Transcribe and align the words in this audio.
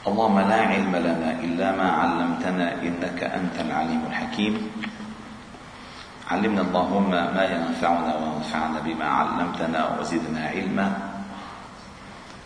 اللهم 0.00 0.38
لا 0.40 0.60
علم 0.72 0.96
لنا 0.96 1.30
إلا 1.44 1.76
ما 1.76 1.88
علمتنا 1.92 2.80
إنك 2.82 3.20
أنت 3.20 3.60
العليم 3.60 4.02
الحكيم. 4.08 4.54
علمنا 6.30 6.60
اللهم 6.60 7.10
ما 7.10 7.44
ينفعنا 7.44 8.12
وانفعنا 8.16 8.80
بما 8.80 9.04
علمتنا 9.04 10.00
وزدنا 10.00 10.48
علما. 10.48 10.88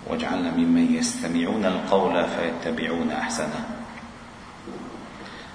واجعلنا 0.06 0.51
ممن 0.51 0.95
يستمعون 0.98 1.64
القول 1.64 2.25
فيتبعون 2.27 3.11
أحسنه. 3.11 3.63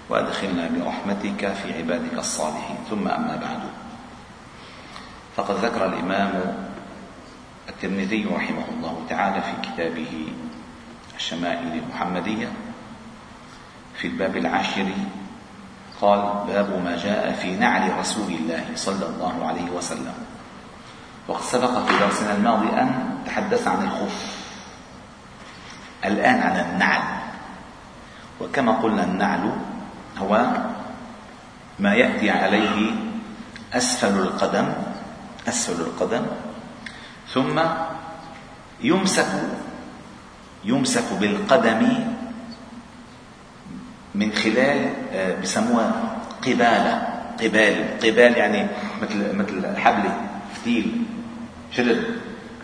وأدخلنا 0.10 0.70
برحمتك 0.72 1.42
في 1.54 1.68
عبادك 1.78 2.16
الصالحين. 2.16 2.78
ثم 2.90 3.08
أما 3.08 3.36
بعد. 3.36 3.62
فقد 5.36 5.56
ذكر 5.56 5.86
الإمام 5.86 6.32
الترمذي 7.70 8.26
رحمه 8.26 8.66
الله 8.78 8.96
تعالى 9.10 9.42
في 9.42 9.54
كتابه 9.68 10.14
الشمائل 11.20 11.84
المحمدية 11.84 12.48
في 13.96 14.08
الباب 14.08 14.38
العاشر 14.38 14.88
قال 16.02 16.48
باب 16.48 16.84
ما 16.84 16.98
جاء 16.98 17.34
في 17.34 17.56
نعل 17.56 18.00
رسول 18.00 18.32
الله 18.32 18.66
صلى 18.76 19.06
الله 19.06 19.46
عليه 19.48 19.70
وسلم. 19.72 20.14
وقد 21.28 21.44
سبق 21.44 21.86
في 21.86 22.00
درسنا 22.00 22.36
الماضي 22.36 22.68
أن 22.68 23.18
تحدث 23.26 23.68
عن 23.68 23.84
الخف 23.84 24.40
الآن 26.06 26.40
عن 26.40 26.60
النعل. 26.60 27.04
وكما 28.42 28.72
قلنا 28.72 29.04
النعل 29.04 29.52
هو 30.18 30.48
ما 31.80 31.94
يأتي 31.94 32.30
عليه 32.32 32.92
أسفل 33.74 34.20
القدم 34.20 34.74
أسفل 35.48 35.82
القدم 35.82 36.26
ثم 37.34 37.62
يمسك 38.82 39.28
يمسك 40.64 41.14
بالقدم 41.20 41.88
من 44.16 44.32
خلال 44.32 44.94
آه، 45.14 45.42
بسموها 45.42 45.92
قبالة. 46.42 47.16
قبال 47.40 48.00
قبال 48.04 48.38
يعني 48.38 48.68
مثل 49.02 49.36
مثل 49.36 49.78
حبل 49.78 50.10
فتيل 50.56 51.04
شرد 51.72 52.04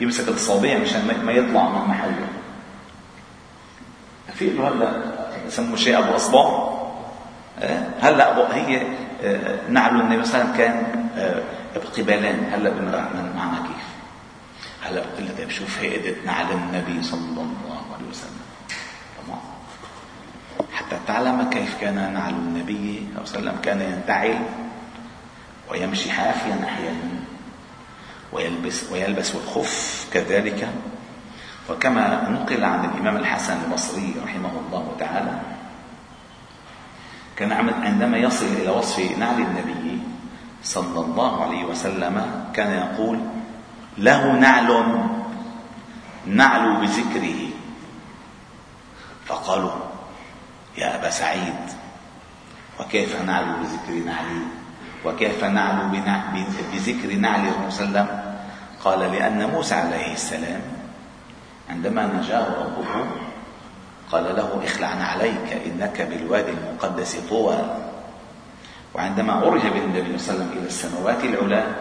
يمسك 0.01 0.27
الصابع 0.27 0.77
مشان 0.77 1.21
ما 1.23 1.31
يطلع 1.31 1.69
من 1.69 1.89
محله. 1.89 2.27
في 4.33 4.49
له 4.49 4.67
هلا 4.67 4.91
بسموه 5.47 5.75
شيء 5.75 5.99
أبو 5.99 6.15
أصبع. 6.15 6.39
آه، 7.61 7.87
هلا 8.01 8.31
ابو 8.31 8.53
هي 8.53 8.81
آه، 9.23 9.69
نعل 9.69 10.01
النبي 10.01 10.25
صلى 10.25 10.41
الله 10.41 10.53
عليه 10.53 10.53
وسلم 10.53 10.57
كان 10.57 11.05
بقبالين 11.75 12.53
هلا 12.53 12.69
كيف 12.69 13.64
هلا 14.85 15.01
بقول 15.01 15.25
لك 15.27 15.37
طيب 15.37 15.49
شوف 15.49 15.79
هيئه 15.79 16.25
نعل 16.25 16.51
النبي 16.51 17.03
صلى 17.03 17.19
الله 17.19 17.81
عليه 17.95 18.09
وسلم؟ 18.09 18.45
تمام 19.17 19.39
حتى 20.73 20.97
تعلم 21.07 21.49
كيف 21.49 21.81
كان 21.81 22.13
نعل 22.13 22.33
النبي 22.33 23.07
صلى 23.25 23.39
الله 23.39 23.51
عليه 23.51 23.59
وسلم. 23.59 23.61
كان 23.61 23.81
ينتعل 23.81 24.39
ويمشي 25.71 26.11
حافيا 26.11 26.59
أحيانا 26.65 27.09
ويلبس 28.33 28.91
ويلبس 28.91 29.35
الخف 29.35 30.07
كذلك. 30.13 30.69
وكما 31.69 32.29
نقل 32.29 32.63
عن 32.63 32.85
الإمام 32.85 33.17
الحسن 33.17 33.57
البصري 33.65 34.15
رحمه 34.23 34.51
الله 34.67 34.95
تعالى 34.99 35.41
كان 37.35 37.51
عندما 37.83 38.17
يصل 38.17 38.45
إلى 38.45 38.69
وصف 38.69 39.17
نعل 39.17 39.41
النبي 39.41 39.99
صلى 40.63 40.99
الله 41.05 41.43
عليه 41.43 41.63
وسلم 41.65 42.45
كان 42.53 42.71
يقول 42.71 43.19
له 43.97 44.31
نعل 44.31 44.69
نعل 46.25 46.75
بذكره. 46.81 47.41
فقالوا 49.25 49.71
يا 50.77 50.95
أبا 50.95 51.09
سعيد 51.09 51.55
وكيف 52.79 53.21
نعل 53.21 53.45
بذكر 53.45 54.05
نعلي 54.05 54.41
وكيف 55.05 55.43
نعل 55.43 56.01
بذكر 56.73 57.15
نعل 57.15 57.47
الرسول 57.47 57.71
صلى 57.71 57.87
الله 57.87 57.99
عليه 57.99 58.09
وسلم؟ 58.09 58.35
قال 58.83 58.99
لأن 58.99 59.49
موسى 59.49 59.75
عليه 59.75 60.13
السلام 60.13 60.61
عندما 61.69 62.05
نجاه 62.05 62.47
ربه 62.63 63.05
قال 64.11 64.35
له 64.35 64.61
اخلع 64.65 64.87
عليك 64.87 65.61
إنك 65.65 66.01
بالوادي 66.01 66.51
المقدس 66.51 67.17
طوى. 67.29 67.57
وعندما 68.93 69.33
عرج 69.33 69.61
بالنبي 69.61 70.17
صلى 70.17 70.35
الله 70.35 70.45
عليه 70.45 70.45
وسلم 70.45 70.51
إلى 70.57 70.67
السماوات 70.67 71.23
العلى 71.23 71.75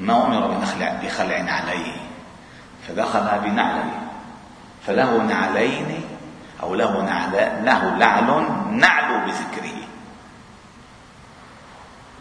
ما 0.00 0.26
أمر 0.26 0.46
بخلع, 0.46 1.00
بخلع 1.02 1.52
عليه 1.52 1.96
فدخل 2.88 3.38
بنعلين 3.44 4.06
فله 4.86 5.22
نعلين 5.22 6.00
أو 6.62 6.74
له 6.74 7.02
نعل 7.02 7.32
له 7.64 7.96
لعل 7.96 8.46
نعل 8.70 9.26
بذكره. 9.26 9.78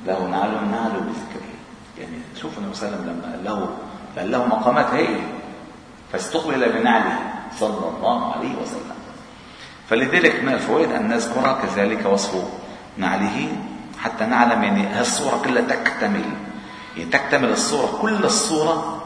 له 0.05 0.27
نعل 0.27 0.51
نعل 0.71 0.91
بذكره. 0.91 1.55
يعني 1.97 2.17
شوف 2.41 2.57
النبي 2.57 2.73
صلى 2.73 2.87
الله 2.87 2.97
عليه 2.97 3.07
وسلم 3.07 3.21
لما 3.21 3.49
له 3.49 3.69
بل 4.17 4.31
له 4.31 4.45
مقامات 4.45 4.85
هائله 4.85 5.23
فاستقبل 6.13 6.71
بنعله 6.71 7.19
صلى 7.59 7.89
الله 7.97 8.33
عليه 8.33 8.55
وسلم. 8.61 8.95
فلذلك 9.89 10.43
من 10.43 10.53
الفوائد 10.53 10.91
أن 10.91 11.07
نذكر 11.07 11.61
كذلك 11.61 12.05
وصف 12.05 12.43
نعله 12.97 13.57
حتى 14.03 14.25
نعلم 14.25 14.63
يعني 14.63 14.87
هالصورة 14.87 15.41
كلها 15.45 15.61
تكتمل. 15.61 16.25
تكتمل 17.03 17.49
الصورة 17.49 17.99
كل 18.01 18.25
الصورة 18.25 19.03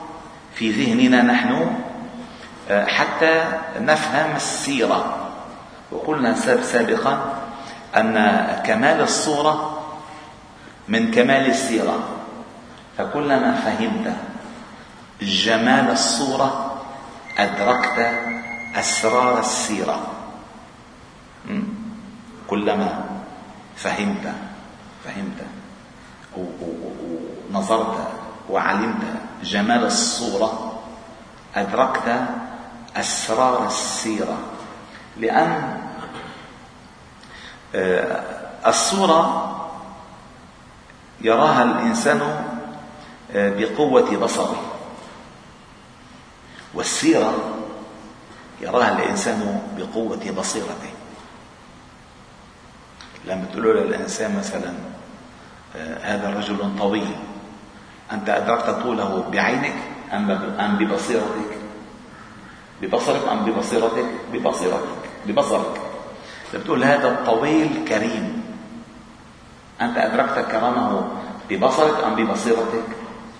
في 0.55 0.71
ذهننا 0.71 1.21
نحن 1.21 1.75
آه، 2.69 2.85
حتى 2.85 3.43
نفهم 3.79 4.35
السيرة. 4.35 5.29
وقلنا 5.91 6.35
سابقا 6.61 7.41
أن 7.95 8.15
كمال 8.65 9.01
الصورة 9.01 9.81
من 10.87 11.11
كمال 11.11 11.49
السيرة. 11.49 11.99
فكلما 12.97 13.51
فهمت؟ 13.65 14.15
جمال 15.21 15.91
الصورة 15.91 16.81
أدركت 17.37 18.13
أسرار 18.75 19.39
السيرة. 19.39 19.99
كلما 22.47 23.05
فهمت 23.75 24.33
فهمت. 25.05 25.41
ونظرت 27.49 28.07
وعلمت 28.49 29.03
جمال 29.43 29.85
الصورة 29.85 30.81
أدركت 31.55 32.25
أسرار 32.95 33.67
السيرة. 33.67 34.37
لأن 35.17 35.81
آه، 37.75 38.23
الصورة 38.67 39.45
يراها 41.21 41.63
الإنسان 41.63 42.21
آه، 43.31 43.49
بقوة 43.49 44.17
بصره. 44.17 44.61
والسيرة 46.73 47.33
يراها 48.61 48.91
الإنسان 48.91 49.61
بقوة 49.77 50.31
بصيرته. 50.37 50.91
لما 53.25 53.45
تقول 53.53 53.77
للإنسان 53.77 54.37
مثلا 54.37 54.73
آه، 55.75 56.15
هذا 56.15 56.29
رجل 56.29 56.77
طويل 56.79 57.15
أنت 58.11 58.29
أدركت 58.29 58.69
طوله 58.69 59.29
بعينك 59.31 59.75
أم 60.13 60.77
ببصيرتك؟ 60.79 61.51
ببصرك 62.81 63.27
أم 63.31 63.45
ببصيرتك؟ 63.45 64.05
ببصيرتك 64.33 65.03
ببصرك 65.27 65.81
بتقول 66.53 66.83
هذا 66.83 67.07
الطويل 67.07 67.85
كريم 67.87 68.43
أنت 69.81 69.97
أدركت 69.97 70.51
كرمه 70.51 71.07
ببصرك 71.49 72.03
أم 72.03 72.15
ببصيرتك؟ 72.15 72.83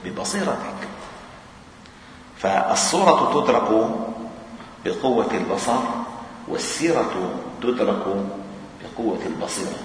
ببصيرتك 0.06 0.80
فالصورة 2.38 3.34
تدرك 3.34 3.90
بقوة 4.86 5.32
البصر 5.34 5.80
والسيرة 6.48 7.32
تدرك 7.62 8.06
بقوة 8.84 9.20
البصيرة 9.26 9.78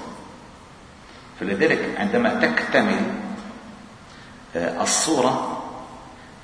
فلذلك 1.41 1.95
عندما 1.99 2.29
تكتمل 2.41 3.24
الصورة 4.57 5.63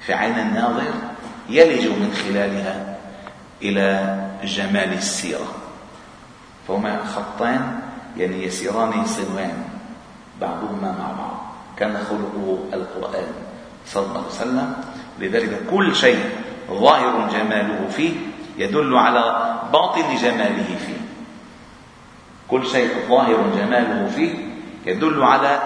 في 0.01 0.15
عين 0.15 0.39
الناظر 0.39 0.93
يلج 1.49 1.87
من 1.87 2.13
خلالها 2.15 2.97
إلى 3.63 4.17
جمال 4.45 4.93
السيرة. 4.93 5.47
فهما 6.69 7.05
خطان 7.05 7.81
يعني 8.17 8.45
يسيران 8.45 9.07
صنوان 9.07 9.65
بعضهما 10.41 10.95
مع 10.99 11.13
بعض 11.19 11.41
كان 11.79 11.99
خلقه 11.99 12.59
القرآن 12.73 13.27
صلى 13.87 14.07
الله 14.07 14.19
عليه 14.19 14.29
وسلم. 14.29 14.75
لذلك 15.19 15.61
كل 15.71 15.97
شيء 15.97 16.31
ظاهر 16.71 17.29
جماله 17.33 17.89
فيه 17.91 18.13
يدل 18.59 18.97
على 18.97 19.55
باطن 19.73 20.17
جماله 20.17 20.77
فيه. 20.87 21.01
كل 22.49 22.67
شيء 22.67 22.91
ظاهر 23.09 23.45
جماله 23.57 24.11
فيه 24.17 24.35
يدل 24.87 25.23
على 25.23 25.63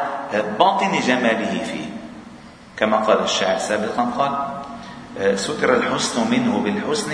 باطن 0.59 1.01
جماله 1.01 1.65
فيه. 1.65 1.84
كما 2.77 2.97
قال 2.97 3.23
الشاعر 3.25 3.59
سابقا 3.59 4.03
قال 4.19 4.33
ستر 5.39 5.75
الحسن 5.75 6.31
منه 6.31 6.59
بالحسن 6.59 7.11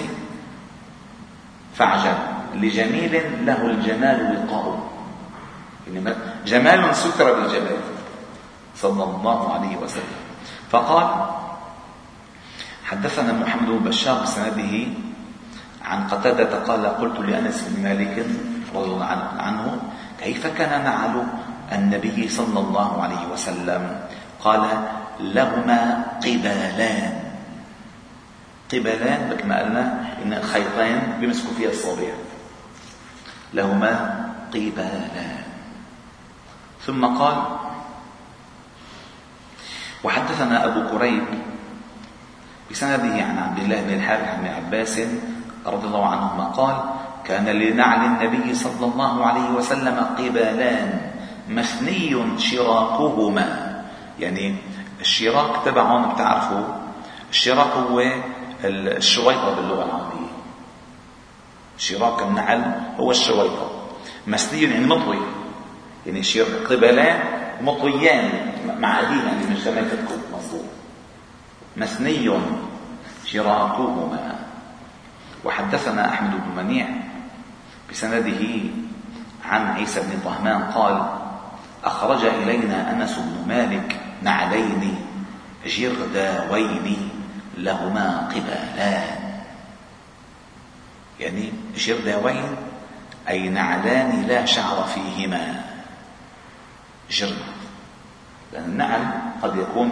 فعجب 1.74 2.18
لجميل 2.54 3.46
له 3.46 3.66
الجمال 3.66 4.18
وقاء 4.32 4.90
يعني 5.86 6.14
جمال 6.46 6.96
ستر 6.96 7.40
بالجمال. 7.40 7.80
صلى 8.76 9.04
الله 9.04 9.40
عليه 9.54 9.76
وسلم. 9.76 10.20
فقال 10.70 11.08
حدثنا 12.84 13.32
محمد 13.32 13.68
بن 13.68 13.92
بشار 13.92 14.22
بسنده 14.22 14.74
عن 15.84 16.08
قتادة 16.08 16.64
قال 16.64 16.86
قلت 16.86 17.20
لأنس 17.20 17.68
بن 17.68 17.82
مالك 17.82 18.26
رضي 18.74 18.88
الله 18.88 19.04
عنه 19.38 19.64
كيف 20.20 20.46
كان 20.46 20.84
نعل 20.84 21.24
النبي 21.72 22.28
صلى 22.28 22.58
الله 22.60 23.02
عليه 23.02 23.22
وسلم؟ 23.32 24.00
قال 24.40 24.62
لهما 25.22 26.05
قبالان 26.25 27.20
قبلان 28.72 29.31
مثل 29.31 29.46
ما 29.46 29.58
قلنا 29.58 29.84
إن 30.22 30.32
الخيطين 30.32 31.00
بيمسكوا 31.20 31.55
فيها 31.58 31.70
الصابع 31.70 32.12
لهما 33.55 33.93
قبالان 34.55 35.37
ثم 36.87 37.06
قال 37.06 37.37
وحدثنا 40.05 40.64
أبو 40.64 40.99
كريب 40.99 41.25
بسنده 42.70 43.25
عن 43.25 43.38
عبد 43.38 43.58
الله 43.58 43.81
بن 43.81 43.94
الحارث 43.94 44.40
بن 44.40 44.46
عباس 44.46 45.00
رضي 45.67 45.87
الله 45.87 46.06
عنهما 46.06 46.44
قال 46.44 46.76
كان 47.25 47.46
لنعل 47.46 48.00
النبي 48.06 48.55
صلى 48.55 48.87
الله 48.87 49.26
عليه 49.26 49.49
وسلم 49.50 49.96
قبالان 50.19 51.00
مثني 51.49 52.38
شراكهما 52.38 53.49
يعني 54.19 54.56
الشراك 55.00 55.64
تبعهم 55.64 56.12
بتعرفوا 56.14 56.64
الشراك 57.31 57.73
هو 57.73 58.02
الشويطة 58.64 59.55
باللغة 59.55 59.85
العربية. 59.85 60.31
شراك 61.79 62.23
النعل 62.23 62.81
هو 63.00 63.11
الشويطة 63.11 63.70
مسني 64.26 64.62
يعني 64.62 64.87
مطوي. 64.87 65.19
يعني 66.06 66.23
قبلان 66.43 67.20
مطويان 67.62 68.52
مع 68.79 69.00
أبينا 69.00 69.25
يعني 69.25 69.56
زي 69.56 69.70
ما 69.70 69.81
تكون 69.81 70.23
مظبوط 70.32 70.64
مثني 71.76 72.41
شراكهما. 73.26 74.38
وحدثنا 75.44 76.08
أحمد 76.08 76.31
بن 76.31 76.62
منيع 76.64 76.88
بسنده 77.91 78.41
عن 79.44 79.67
عيسى 79.67 80.00
بن 80.00 80.20
طهمان 80.25 80.62
قال 80.62 81.08
أخرج 81.85 82.25
إلينا 82.25 82.93
أنس 82.93 83.19
بن 83.19 83.49
مالك 83.49 84.00
نعلين 84.22 84.99
جرداوين 85.67 87.11
لهما 87.58 88.28
قبالان. 88.34 89.19
يعني 91.20 91.52
جرداوين 91.76 92.56
أي 93.28 93.49
نعلان 93.49 94.25
لا 94.28 94.44
شعر 94.44 94.84
فيهما. 94.94 95.64
جرد 97.11 97.37
لأن 98.52 98.64
النعل 98.64 99.00
قد 99.43 99.56
يكون 99.56 99.88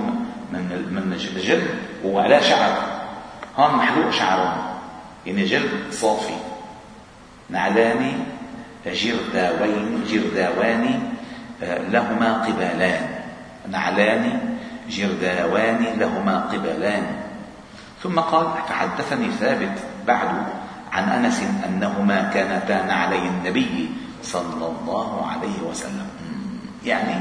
من 0.52 0.88
من 0.90 1.12
الجلد 1.12 1.78
وعلى 2.04 2.42
شعر. 2.42 2.98
هون 3.56 3.74
محلوق 3.74 4.10
شعرهم 4.10 4.78
يعني 5.26 5.44
جلد 5.44 5.92
صافي. 5.92 6.34
نعلان 7.50 8.24
جرداوين 8.86 10.04
جرداوان 10.08 11.12
آه، 11.62 11.78
لهما 11.78 12.32
قبالان. 12.32 13.17
نعلان 13.70 14.56
جرداوان 14.88 15.84
لهما 15.98 16.40
قبلان. 16.52 17.06
ثم 18.02 18.20
قال 18.20 18.46
فحدثني 18.68 19.30
ثابت 19.30 19.78
بعد 20.06 20.30
عن 20.92 21.04
أنس 21.08 21.42
أنهما 21.66 22.30
كانتا 22.34 22.82
نعلي 22.86 23.18
النبي 23.18 23.90
صلى 24.22 24.66
الله 24.66 25.26
عليه 25.26 25.58
وسلم. 25.70 26.08
يعني 26.84 27.18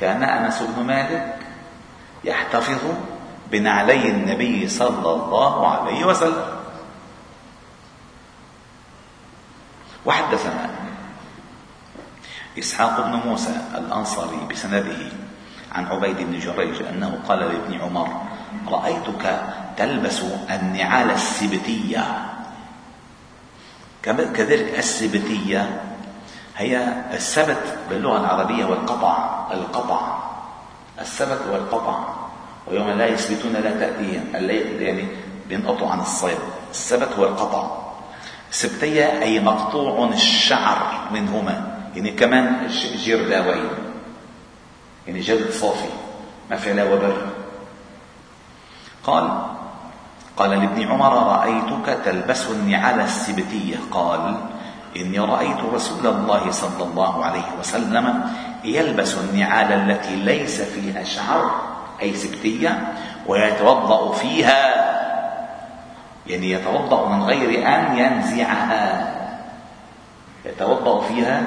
كان 0.00 0.22
أنس 0.22 0.62
بن 0.62 0.84
مالك 0.84 1.36
يحتفظ 2.24 2.82
بنعلي 3.50 4.08
النبي 4.10 4.68
صلى 4.68 5.10
الله 5.14 5.68
عليه 5.68 6.04
وسلم. 6.04 6.58
وحدثنا 10.06 10.70
إسحاق 12.58 13.06
بن 13.06 13.28
موسى 13.28 13.56
الأنصاري 13.74 14.40
بسنده. 14.50 15.27
عن 15.72 15.86
عبيد 15.86 16.16
بن 16.16 16.38
جريج 16.38 16.82
أنه 16.82 17.18
قال 17.28 17.38
لابن 17.38 17.80
عمر 17.80 18.08
رأيتك 18.68 19.40
تلبس 19.76 20.22
النعال 20.50 21.10
السبتية. 21.10 22.04
كذلك 24.02 24.78
السبتية 24.78 25.80
هي 26.56 27.02
السبت 27.12 27.78
باللغة 27.90 28.20
العربية 28.20 28.64
والقطع 28.64 29.46
القطع. 29.52 30.18
السبت 31.00 31.40
والقطع. 31.50 31.98
ويوم 32.66 32.90
لا 32.90 33.06
يسبتون 33.06 33.52
لا 33.52 33.70
تأتيهم 33.70 34.24
يعني 34.80 35.08
بينقطعوا 35.48 35.90
عن 35.90 36.00
الصيد. 36.00 36.38
السبت 36.70 37.08
هو 37.18 37.24
القطع 37.24 37.88
السبتية 38.50 39.22
أي 39.22 39.40
مقطوع 39.40 40.08
الشعر 40.08 41.08
منهما 41.12 41.78
يعني 41.94 42.10
كمان 42.10 42.68
جرداوين 43.04 43.87
يعني 45.08 45.20
جلد 45.20 45.50
صافي 45.50 45.88
ما 46.50 46.56
في 46.56 46.72
لا 46.72 46.84
وبر. 46.84 47.26
قال 49.04 49.42
قال 50.36 50.50
لابن 50.50 50.88
عمر 50.88 51.12
رأيتك 51.12 51.98
تلبس 52.04 52.46
النعال 52.50 53.00
السبتية. 53.00 53.76
قال 53.90 54.36
إني 54.96 55.18
رأيت 55.18 55.60
رسول 55.74 56.06
الله 56.06 56.50
صلى 56.50 56.84
الله 56.84 57.24
عليه 57.24 57.48
وسلم 57.60 58.30
يلبس 58.64 59.14
النعال 59.18 59.72
التي 59.72 60.16
ليس 60.16 60.60
فيها 60.60 61.04
شعر 61.04 61.50
أي 62.02 62.14
سبتية 62.14 62.92
ويتوضأ 63.26 64.12
فيها. 64.12 64.88
يعني 66.26 66.50
يتوضأ 66.50 67.08
من 67.08 67.22
غير 67.22 67.68
أن 67.68 67.96
ينزعها. 67.96 69.14
يتوضأ 70.44 71.00
فيها 71.00 71.42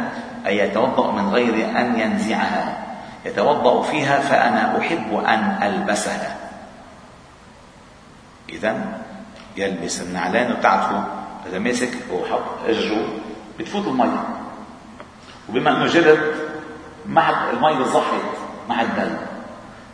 أي 0.46 0.58
يتوضأ 0.58 1.12
من 1.12 1.30
غير 1.30 1.70
أن 1.70 2.00
ينزعها. 2.00 2.81
يتوضأ 3.26 3.82
فيها 3.82 4.20
فأنا 4.20 4.80
أحب 4.80 5.14
أن 5.14 5.60
ألبسها 5.64 6.38
إذا 8.50 8.76
يلبس 9.58 10.02
النعلان 10.02 10.52
وتعرفوا 10.52 11.02
إذا 11.50 11.60
ماسك 11.60 11.92
وحط 12.12 12.42
اجره 12.68 13.08
بتفوت 13.60 13.88
المي 13.88 14.12
وبما 15.50 15.72
إنه 15.72 15.88
جلد 15.88 16.20
ما 17.06 17.22
حد 17.22 17.54
المي 17.54 17.86
زحت 17.86 18.24
ما 18.70 18.76
حد 18.76 18.88
دل 18.98 19.12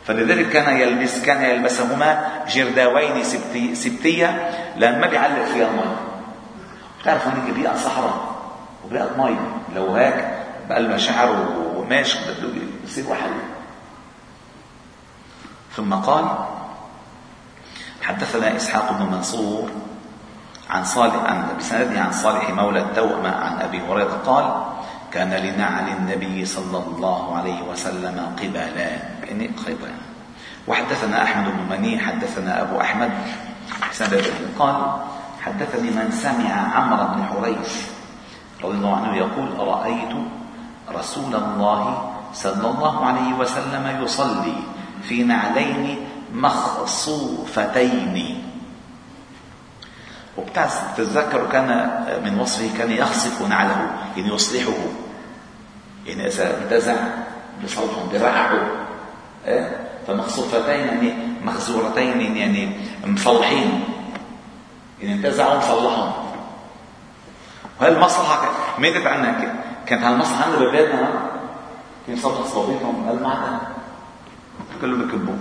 فلذلك 0.06 0.48
كان 0.50 0.76
يلبس 0.76 1.22
كان 1.22 1.42
يلبسهما 1.42 2.28
جرداوين 2.48 3.24
سبتي 3.24 3.74
سبتية 3.74 4.50
لأن 4.76 5.00
ما 5.00 5.06
بيعلق 5.06 5.44
فيها 5.44 5.68
المي 5.68 5.96
بتعرفوا 7.00 7.32
هنيك 7.32 7.54
بيئة 7.54 7.76
صحراء 7.76 8.34
وبيئة 8.84 9.10
مي 9.18 9.36
لو 9.76 9.94
هيك 9.94 10.24
بقلبها 10.68 10.96
شعر 10.96 11.32
بده 12.28 12.67
يصير 12.88 13.08
واحد. 13.08 13.30
ثم 15.76 15.94
قال 15.94 16.24
حدثنا 18.02 18.56
إسحاق 18.56 18.92
بن 18.92 19.06
منصور 19.06 19.70
عن 20.70 20.84
صالح 20.84 21.14
عن 21.14 21.56
بسنده 21.58 22.00
عن 22.00 22.12
صالح 22.12 22.50
مولى 22.50 22.80
التوأمة 22.80 23.36
عن 23.36 23.60
أبي 23.60 23.80
هريرة 23.80 24.20
قال 24.26 24.64
كان 25.12 25.30
لنعل 25.30 25.88
النبي 25.88 26.44
صلى 26.44 26.78
الله 26.78 27.36
عليه 27.36 27.62
وسلم 27.62 28.36
قبالان 28.38 29.00
يعني 29.28 29.50
خيطان 29.64 29.94
وحدثنا 30.68 31.22
أحمد 31.22 31.44
بن 31.44 31.76
مني 31.76 31.98
حدثنا 31.98 32.62
أبو 32.62 32.80
أحمد 32.80 33.10
سند 33.92 34.24
قال 34.58 34.76
حدثني 35.40 35.90
من 35.90 36.10
سمع 36.10 36.52
عمرو 36.52 37.14
بن 37.14 37.24
حريث 37.24 37.86
رضي 38.64 38.76
الله 38.76 38.96
عنه 38.96 39.16
يقول 39.16 39.68
رأيت 39.68 40.14
رسول 40.92 41.34
الله 41.34 42.17
صلى 42.34 42.70
الله 42.70 43.06
عليه 43.06 43.34
وسلم 43.34 44.00
يصلي 44.04 44.54
في 45.02 45.22
نعلين 45.22 45.98
مخصوفتين. 46.34 48.44
وبتتذكر 50.38 51.46
كان 51.52 51.68
من 52.24 52.40
وصفه 52.40 52.78
كان 52.78 52.92
يخصف 52.92 53.48
نعله 53.48 53.90
يعني 54.16 54.34
يصلحه. 54.34 54.72
يعني 56.06 56.26
إذا 56.26 56.64
انتزع 56.64 56.96
بصوتهم 57.64 58.08
برعه 58.12 58.50
إيه؟ 59.46 59.88
فمخصوفتين 60.06 60.86
يعني 60.86 61.14
مخزورتين 61.44 62.36
يعني 62.36 62.76
مصلحين. 63.04 63.84
يعني 65.00 65.14
انتزعوا 65.14 65.58
مصلحهم 65.58 66.12
وهالمصلحه 67.80 68.48
ماتت 68.78 69.06
عنا 69.06 69.54
كانت 69.86 70.04
هالمصلحة 70.04 70.44
عندنا 70.44 70.58
ببلادنا. 70.58 71.37
في 72.08 72.16
صوت 72.16 72.46
صوتهم 72.46 73.08
المعنى. 73.08 73.56
كله 74.80 74.96
بكبوا 74.96 75.36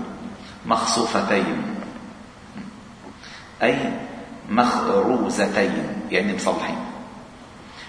مخصوفتين. 0.65 1.75
أي 3.63 3.93
مخروزتين 4.49 5.73
يعني 6.11 6.35
مصلحين. 6.35 6.77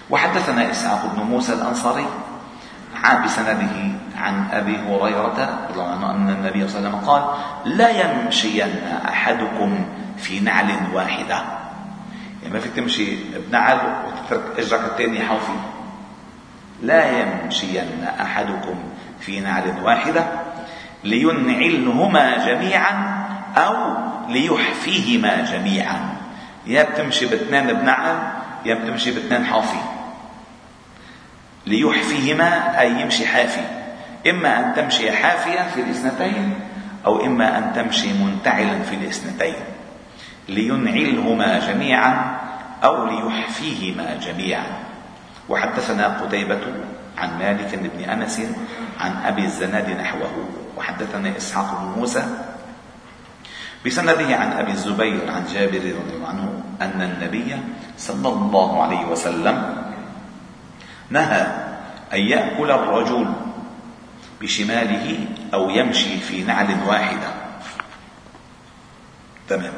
وحدثنا 0.09 0.71
إسحاق 0.71 1.15
بن 1.15 1.23
موسى 1.23 1.53
الأنصاري 1.53 2.05
بسنده 3.25 3.91
عن 4.15 4.47
أبي 4.51 4.77
هريرة 4.77 5.67
رضي 5.69 5.73
الله 5.73 5.87
عنه 5.87 6.11
أن 6.11 6.29
النبي 6.29 6.67
صلى 6.67 6.79
الله 6.79 6.89
عليه 6.89 6.97
وسلم 6.97 7.09
قال 7.09 7.23
لا 7.77 7.89
يمشين 7.89 8.69
أحدكم 9.07 9.85
في 10.17 10.39
نعل 10.39 10.71
واحدة. 10.93 11.43
يعني 12.43 12.53
ما 12.53 12.59
فيك 12.59 12.71
تمشي 12.73 13.17
بنعل 13.49 13.79
وتترك 14.07 14.43
إجرك 14.57 14.79
الثاني 14.79 15.19
حوفي. 15.19 15.78
لا 16.81 17.21
يمشين 17.21 18.07
أحدكم 18.21 18.75
في 19.19 19.39
نعل 19.39 19.73
واحدة 19.83 20.25
لينعلهما 21.03 22.45
جميعا 22.45 23.25
أو 23.57 23.97
ليحفيهما 24.29 25.41
جميعا. 25.51 25.99
يا 26.65 26.83
بتمشي 26.83 27.25
باثنين 27.25 27.73
بنعل 27.73 28.19
يا 28.65 28.75
بتمشي 28.75 29.11
باثنين 29.11 29.45
حافي. 29.45 29.79
ليحفيهما 31.67 32.79
أي 32.79 33.01
يمشي 33.01 33.27
حافي. 33.27 33.61
إما 34.29 34.59
أن 34.59 34.73
تمشي 34.75 35.11
حافيا 35.11 35.63
في 35.63 35.81
الاثنتين 35.81 36.59
أو 37.05 37.25
إما 37.25 37.57
أن 37.57 37.73
تمشي 37.75 38.13
منتعلا 38.13 38.81
في 38.81 38.95
الاثنتين. 38.95 39.63
لينعلهما 40.49 41.59
جميعا 41.59 42.37
أو 42.83 43.05
ليحفيهما 43.05 44.19
جميعا. 44.21 44.88
وحدثنا 45.49 46.07
قتيبة 46.07 46.61
عن 47.17 47.39
مالك 47.39 47.75
بن 47.75 48.09
أنس 48.09 48.41
عن 48.99 49.15
أبي 49.25 49.45
الزناد 49.45 49.89
نحوه 49.89 50.49
وحدثنا 50.77 51.37
إسحاق 51.37 51.81
بن 51.81 51.99
موسى 51.99 52.23
بسنده 53.85 54.35
عن 54.35 54.51
أبي 54.51 54.71
الزبير 54.71 55.31
عن 55.31 55.45
جابر 55.53 55.77
رضي 55.79 56.15
الله 56.15 56.27
عنه 56.27 56.63
أن 56.81 57.01
النبي 57.01 57.55
صلى 57.97 58.29
الله 58.29 58.83
عليه 58.83 59.05
وسلم 59.05 59.83
نهى 61.09 61.41
أن 62.13 62.19
يأكل 62.19 62.71
الرجل 62.71 63.33
بشماله 64.41 65.27
أو 65.53 65.69
يمشي 65.69 66.17
في 66.17 66.43
نعل 66.43 66.77
واحدة. 66.87 67.29
تمام. 69.49 69.73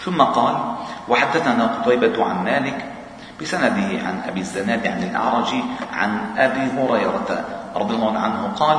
ثم 0.00 0.22
قال 0.22 0.76
وحدثنا 1.08 1.66
قطيبة 1.66 2.24
عن 2.24 2.44
مالك 2.44 2.93
بسنده 3.40 3.88
عن 4.06 4.20
أبي 4.28 4.40
الزناد 4.40 4.86
عن 4.86 5.02
الأعرج 5.02 5.54
عن 5.92 6.18
أبي 6.38 6.80
هريرة 6.80 7.44
رضي 7.76 7.94
الله 7.94 8.18
عنه 8.18 8.52
قال 8.56 8.78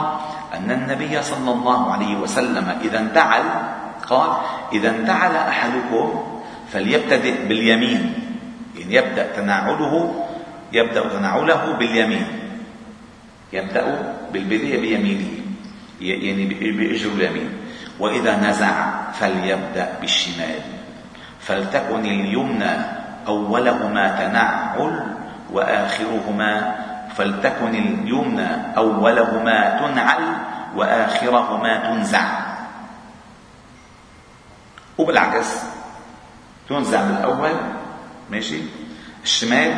أن 0.54 0.72
النبي 0.72 1.22
صلى 1.22 1.52
الله 1.52 1.92
عليه 1.92 2.16
وسلم 2.16 2.78
إذا 2.84 3.00
انتعل 3.00 3.44
قال 4.10 4.30
إذا 4.74 4.90
انتعل 4.90 5.36
أحدكم 5.36 6.24
فليبتدئ 6.72 7.48
باليمين. 7.48 8.14
يعني 8.76 8.96
يبدأ 8.96 9.36
تناعله 9.36 10.26
يبدأ 10.74 11.10
تناعله 11.10 11.74
باليمين. 11.80 12.28
يبدأ 13.54 14.14
بالبداية 14.34 14.82
بيمينه 14.82 15.28
يعني 16.02 16.46
بإجر 16.72 17.10
اليمين. 17.10 17.50
وإذا 18.00 18.50
نزع 18.50 19.02
فليبدأ 19.12 19.98
بالشمال. 20.02 20.60
فلتكن 21.40 22.06
اليمنى 22.06 22.95
أولهما 23.28 24.08
تنعل 24.08 25.04
وآخرهما 25.52 26.76
فلتكن 27.16 27.76
اليمنى 27.76 28.48
أولهما 28.78 29.80
تنعل 29.80 30.24
وآخرهما 30.76 31.78
تنزع. 31.78 32.26
وبالعكس 34.98 35.64
تنزع 36.70 37.02
بالأول 37.02 37.52
ماشي 38.32 38.60
الشمال 39.24 39.74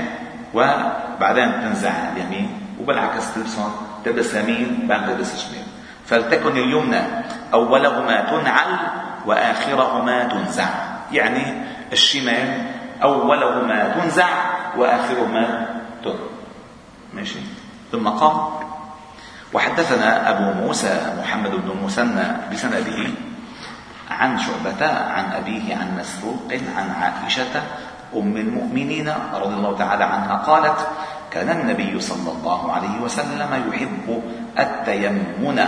وبعدين 0.53 1.51
تنزع 1.51 1.91
اليمين 2.15 2.61
وبالعكس 2.81 3.33
تلبسهم 3.33 3.71
تلبس 4.05 4.33
يمين 4.35 4.87
بعد 4.87 5.05
تلبس 5.05 5.33
الشمال 5.33 5.65
فلتكن 6.05 6.57
اليمنى 6.57 7.01
أولهما 7.53 8.21
تنعل 8.21 8.77
وآخرهما 9.25 10.23
تنزع. 10.23 10.69
يعني 11.11 11.63
الشمال 11.93 12.61
أولهما 13.03 13.89
تنزع 13.89 14.29
وآخرهما 14.77 15.67
تن. 16.03 16.19
ماشي. 17.13 17.39
ثم 17.91 18.07
قال 18.07 18.35
وحدثنا 19.53 20.29
أبو 20.29 20.67
موسى 20.67 21.13
محمد 21.19 21.51
بن 21.51 21.71
المثنى 21.71 22.27
بسنده 22.51 22.99
عن 24.11 24.39
شعبة 24.39 24.81
عن 24.87 25.25
أبيه 25.33 25.75
عن 25.75 25.97
مسروق 25.99 26.51
عن 26.77 26.89
عائشة 27.01 27.63
أم 28.15 28.37
المؤمنين 28.37 29.13
رضي 29.33 29.55
الله 29.55 29.77
تعالى 29.77 30.03
عنها 30.03 30.35
قالت 30.35 30.87
كان 31.31 31.49
النبي 31.49 31.99
صلى 31.99 32.31
الله 32.31 32.71
عليه 32.71 32.95
وسلم 33.01 33.51
يحب 33.71 34.23
التيمن 34.59 35.59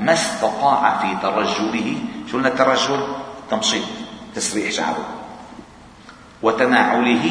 ما 0.00 0.12
استطاع 0.12 0.98
في 0.98 1.08
ترجله. 1.22 1.88
شو 2.30 2.38
الترجل؟ 2.38 3.00
تمشيط 3.50 3.84
تسريح 4.34 4.70
شعره. 4.70 5.15
وتناعله 6.46 7.26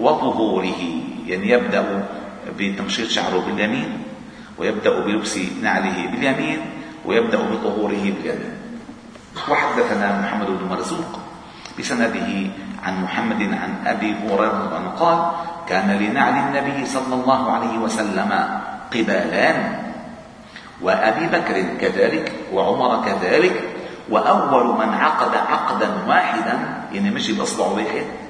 وظهوره 0.00 0.82
يعني 1.26 1.46
يبدأ 1.50 2.04
بتمشيط 2.58 3.08
شعره 3.08 3.40
باليمين 3.48 3.90
ويبدأ 4.58 4.92
بلبس 5.00 5.38
نعله 5.64 5.98
باليمين 6.12 6.60
ويبدأ 7.08 7.38
بظهوره 7.38 8.04
باليمين. 8.12 8.54
وحدثنا 9.48 10.20
محمد 10.20 10.46
بن 10.46 10.64
مرزوق 10.68 11.12
بسنده 11.78 12.28
عن 12.84 12.94
محمد 13.02 13.42
عن 13.42 13.72
أبي 13.86 14.14
هريرة 14.28 14.92
قال 15.00 15.18
كان 15.68 15.88
لنعل 15.88 16.34
النبي 16.48 16.86
صلى 16.86 17.14
الله 17.14 17.52
عليه 17.52 17.78
وسلم 17.78 18.30
قبالان 18.92 19.58
وأبي 20.82 21.24
بكر 21.26 21.56
كذلك 21.80 22.32
وعمر 22.52 23.04
كذلك 23.04 23.56
وأول 24.10 24.66
من 24.78 24.90
عقد 24.94 25.32
عقدا 25.36 25.88
واحدا 26.08 26.56
يعني 26.92 27.10
مشي 27.10 27.32
بأصبع 27.32 27.66
واحد. 27.66 28.27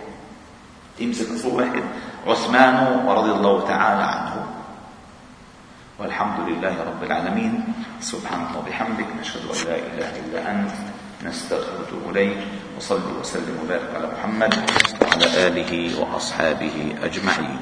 يمسك 1.01 1.31
أصبع 1.35 1.53
واحد 1.53 1.85
عثمان 2.27 3.07
رضي 3.09 3.33
الله 3.33 3.55
تعالى 3.69 4.03
عنه. 4.03 4.35
والحمد 5.99 6.39
لله 6.49 6.75
رب 6.79 7.03
العالمين. 7.03 7.53
سبحانك 8.01 8.55
وبحمدك 8.59 9.07
نشهد 9.21 9.43
أن 9.51 9.59
لا 9.67 9.77
إله 9.77 10.11
إلا 10.23 10.51
أنت 10.51 10.71
نستغفرك 11.27 11.91
إليك 12.11 12.39
وصلي 12.79 13.13
وسلم 13.21 13.67
وبارك 13.67 13.91
على 13.95 14.07
محمد 14.15 14.55
وعلى 15.03 15.27
آله 15.47 15.73
وأصحابه 15.99 16.95
أجمعين. 17.03 17.59